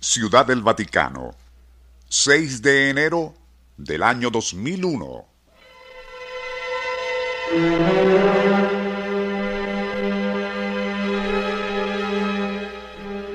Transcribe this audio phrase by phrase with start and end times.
[0.00, 1.34] Ciudad del Vaticano,
[2.08, 3.34] 6 de enero
[3.76, 5.26] del año 2001.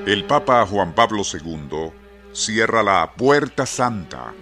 [0.06, 1.92] El Papa Juan Pablo II
[2.32, 4.32] cierra la Puerta Santa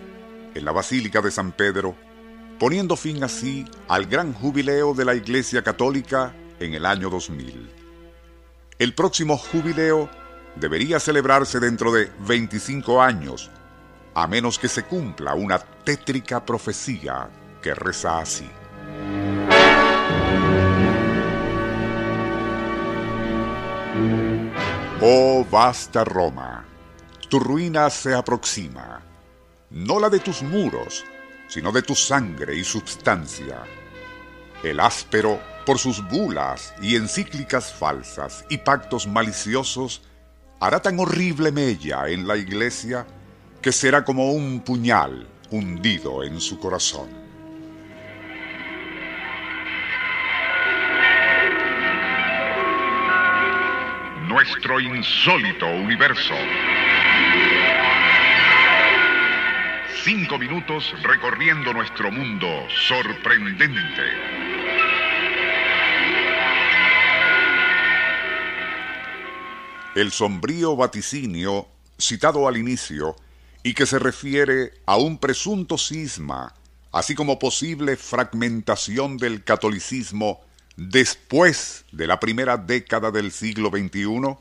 [0.55, 1.97] en la Basílica de San Pedro,
[2.61, 7.69] poniendo fin así al gran jubileo de la Iglesia Católica en el año 2000.
[8.79, 10.22] El próximo jubileo
[10.57, 13.51] debería celebrarse dentro de 25 años,
[14.15, 17.29] a menos que se cumpla una tétrica profecía
[17.61, 18.51] que reza así.
[25.01, 26.65] Oh vasta Roma,
[27.29, 29.03] tu ruina se aproxima,
[29.71, 31.05] no la de tus muros,
[31.49, 33.63] sino de tu sangre y substancia.
[34.63, 40.03] El áspero, por sus bulas y encíclicas falsas y pactos maliciosos,
[40.63, 43.05] hará tan horrible mella en la iglesia
[43.61, 47.09] que será como un puñal hundido en su corazón.
[54.29, 56.35] Nuestro insólito universo.
[60.05, 62.47] Cinco minutos recorriendo nuestro mundo
[62.87, 64.42] sorprendente.
[69.95, 71.69] El sombrío vaticinio
[71.99, 73.15] citado al inicio
[73.63, 76.55] y que se refiere a un presunto cisma,
[76.91, 80.41] así como posible fragmentación del catolicismo
[80.77, 84.37] después de la primera década del siglo XXI,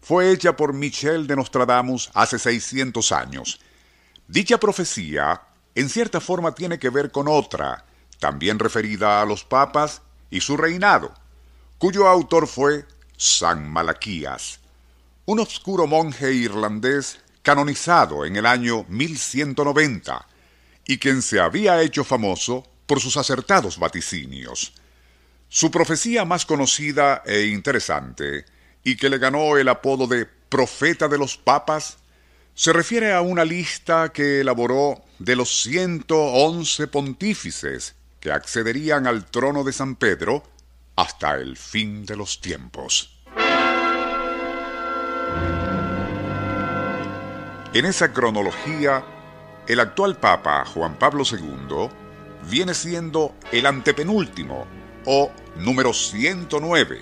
[0.00, 3.60] fue hecha por Michel de Nostradamus hace 600 años.
[4.26, 5.40] Dicha profecía,
[5.74, 7.84] en cierta forma, tiene que ver con otra,
[8.18, 11.14] también referida a los papas y su reinado,
[11.78, 12.84] cuyo autor fue
[13.16, 14.60] San Malaquías
[15.26, 20.26] un obscuro monje irlandés canonizado en el año 1190
[20.86, 24.74] y quien se había hecho famoso por sus acertados vaticinios.
[25.48, 28.44] Su profecía más conocida e interesante,
[28.82, 31.98] y que le ganó el apodo de Profeta de los Papas,
[32.54, 39.64] se refiere a una lista que elaboró de los 111 pontífices que accederían al trono
[39.64, 40.44] de San Pedro
[40.96, 43.13] hasta el fin de los tiempos.
[47.74, 49.04] En esa cronología,
[49.66, 51.88] el actual Papa Juan Pablo II
[52.48, 54.64] viene siendo el antepenúltimo
[55.06, 57.00] o número 109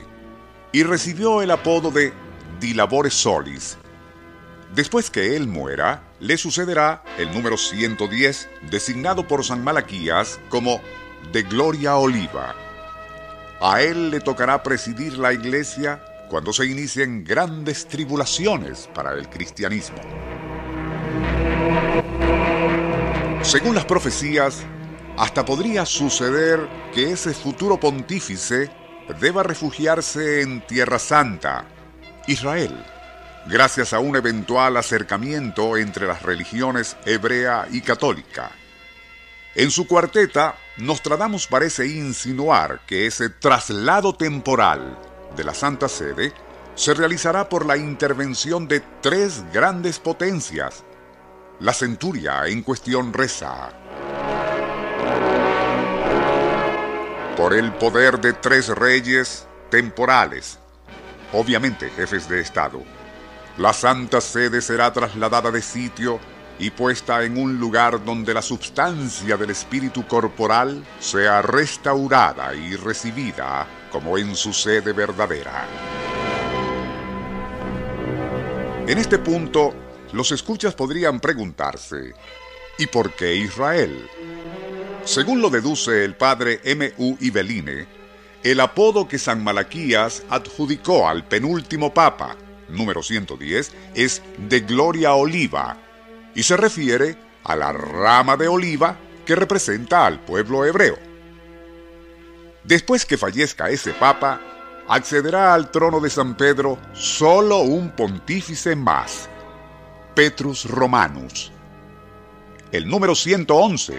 [0.73, 2.15] y recibió el apodo de
[2.59, 3.77] Di Labore Solis.
[4.75, 10.81] Después que él muera, le sucederá el número 110 designado por San Malaquías como
[11.33, 12.57] de Gloria Oliva.
[13.61, 20.01] A él le tocará presidir la iglesia cuando se inicien grandes tribulaciones para el cristianismo.
[23.43, 24.63] Según las profecías,
[25.19, 26.61] hasta podría suceder
[26.95, 28.71] que ese futuro pontífice
[29.21, 31.65] deba refugiarse en Tierra Santa,
[32.29, 32.73] Israel,
[33.47, 38.53] gracias a un eventual acercamiento entre las religiones hebrea y católica.
[39.57, 44.99] En su cuarteta, Nostradamus parece insinuar que ese traslado temporal
[45.37, 46.33] de la Santa Sede
[46.75, 50.85] se realizará por la intervención de tres grandes potencias,
[51.63, 53.71] la centuria en cuestión reza.
[57.37, 60.59] Por el poder de tres reyes temporales,
[61.33, 62.83] obviamente jefes de Estado,
[63.59, 66.19] la Santa Sede será trasladada de sitio
[66.59, 73.69] y puesta en un lugar donde la substancia del espíritu corporal sea restaurada y recibida
[73.93, 75.65] como en su sede verdadera.
[78.89, 82.15] En este punto, los escuchas podrían preguntarse,
[82.79, 84.09] ¿y por qué Israel?
[85.05, 86.93] Según lo deduce el padre M.
[86.99, 87.17] U.
[87.21, 87.87] Ibeline,
[88.43, 92.37] el apodo que San Malaquías adjudicó al penúltimo papa,
[92.69, 95.77] número 110, es de Gloria Oliva
[96.35, 100.99] y se refiere a la rama de oliva que representa al pueblo hebreo.
[102.65, 104.41] Después que fallezca ese papa,
[104.89, 109.29] accederá al trono de San Pedro solo un pontífice más,
[110.15, 111.51] Petrus Romanus.
[112.71, 113.99] El número 111,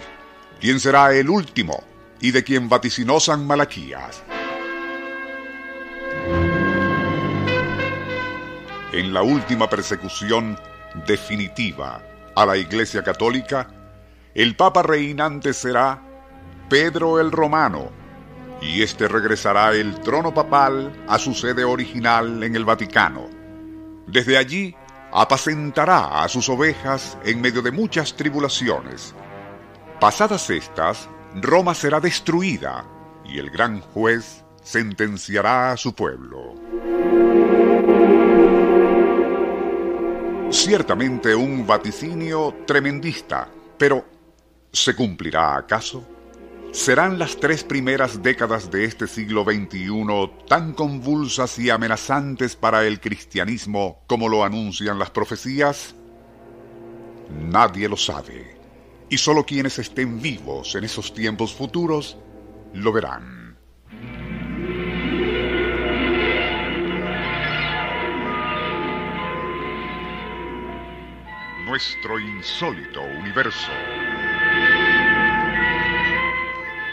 [0.59, 1.83] quien será el último
[2.21, 4.23] y de quien vaticinó San Malaquías.
[8.91, 10.59] En la última persecución
[11.07, 12.03] definitiva
[12.35, 13.67] a la Iglesia Católica,
[14.35, 15.99] el Papa reinante será
[16.69, 17.89] Pedro el Romano,
[18.61, 23.29] y éste regresará el trono papal a su sede original en el Vaticano.
[24.05, 24.75] Desde allí
[25.13, 29.13] apacentará a sus ovejas en medio de muchas tribulaciones.
[29.99, 32.85] Pasadas estas, Roma será destruida
[33.23, 36.55] y el gran juez sentenciará a su pueblo.
[40.49, 44.05] Ciertamente un vaticinio tremendista, pero
[44.71, 46.12] ¿se cumplirá acaso?
[46.73, 49.93] ¿Serán las tres primeras décadas de este siglo XXI
[50.47, 55.93] tan convulsas y amenazantes para el cristianismo como lo anuncian las profecías?
[57.29, 58.57] Nadie lo sabe,
[59.07, 62.17] y solo quienes estén vivos en esos tiempos futuros
[62.73, 63.43] lo verán.
[71.65, 73.71] nuestro insólito universo.